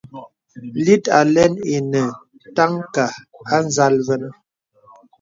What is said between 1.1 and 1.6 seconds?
àlə̀n